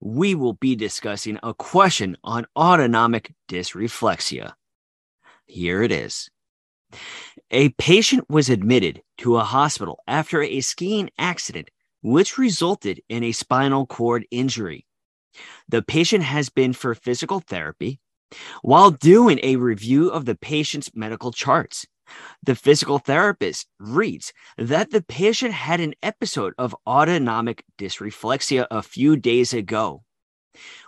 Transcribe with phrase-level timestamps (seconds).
[0.00, 4.52] we will be discussing a question on autonomic dysreflexia.
[5.46, 6.28] Here it is.
[7.50, 11.70] A patient was admitted to a hospital after a skiing accident,
[12.02, 14.86] which resulted in a spinal cord injury.
[15.68, 18.00] The patient has been for physical therapy.
[18.62, 21.86] While doing a review of the patient's medical charts,
[22.42, 29.16] the physical therapist reads that the patient had an episode of autonomic dysreflexia a few
[29.16, 30.02] days ago.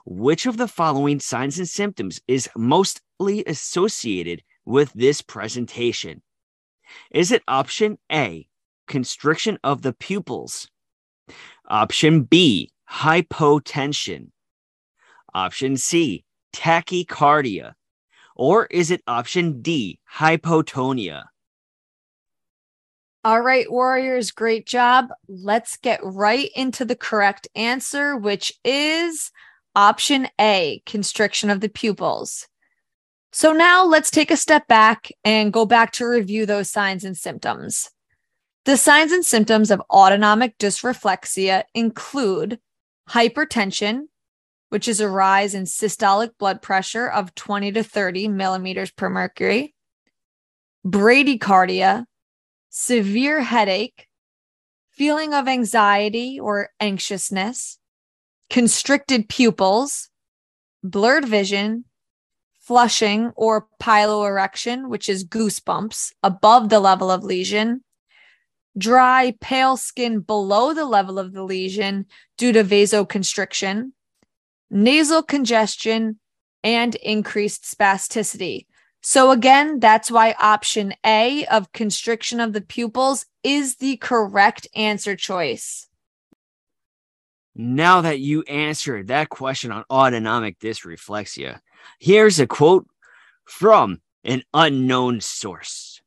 [0.07, 6.23] Which of the following signs and symptoms is mostly associated with this presentation?
[7.11, 8.49] Is it option A,
[8.87, 10.71] constriction of the pupils?
[11.69, 14.31] Option B, hypotension?
[15.35, 17.75] Option C, tachycardia?
[18.39, 21.25] Or is it option D, hypotonia?
[23.25, 25.09] All right, Warriors, great job.
[25.29, 29.33] Let's get right into the correct answer, which is
[29.75, 32.47] option A, constriction of the pupils.
[33.33, 37.17] So now let's take a step back and go back to review those signs and
[37.17, 37.91] symptoms.
[38.65, 42.59] The signs and symptoms of autonomic dysreflexia include
[43.11, 44.05] hypertension,
[44.69, 49.75] which is a rise in systolic blood pressure of 20 to 30 millimeters per mercury,
[50.87, 52.05] bradycardia,
[52.69, 54.07] severe headache,
[54.91, 57.79] feeling of anxiety or anxiousness,
[58.51, 60.11] constricted pupils,
[60.83, 61.85] blurred vision,
[62.61, 67.83] flushing or piloerection, which is goosebumps above the level of lesion,
[68.77, 72.05] dry, pale skin below the level of the lesion
[72.37, 73.93] due to vasoconstriction,
[74.71, 76.19] nasal congestion,
[76.63, 78.67] and increased spasticity.
[79.03, 85.15] So, again, that's why option A of constriction of the pupils is the correct answer
[85.15, 85.89] choice.
[87.55, 91.61] Now that you answered that question on autonomic dysreflexia,
[91.99, 92.87] here's a quote
[93.45, 96.01] from an unknown source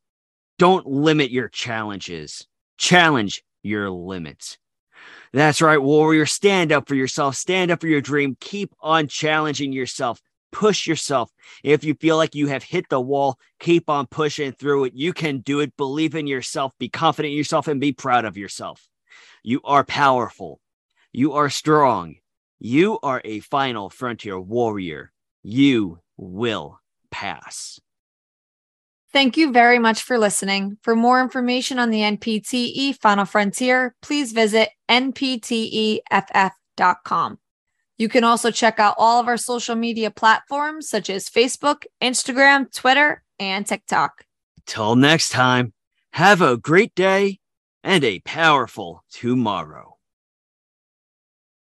[0.58, 4.58] Don't limit your challenges, challenge your limits.
[5.34, 6.26] That's right, warrior.
[6.26, 7.36] Stand up for yourself.
[7.36, 8.36] Stand up for your dream.
[8.40, 10.22] Keep on challenging yourself.
[10.52, 11.32] Push yourself.
[11.64, 14.94] If you feel like you have hit the wall, keep on pushing through it.
[14.94, 15.78] You can do it.
[15.78, 16.74] Believe in yourself.
[16.78, 18.90] Be confident in yourself and be proud of yourself.
[19.44, 20.60] You are powerful.
[21.14, 22.16] You are strong.
[22.60, 25.14] You are a final frontier warrior.
[25.44, 27.80] You will pass.
[29.14, 30.78] Thank you very much for listening.
[30.82, 36.02] For more information on the NPTE Final Frontier, please visit npteff.com.
[37.98, 42.74] You can also check out all of our social media platforms such as Facebook, Instagram,
[42.74, 44.26] Twitter, and TikTok.
[44.66, 45.74] Till next time,
[46.14, 47.40] have a great day
[47.84, 49.91] and a powerful tomorrow.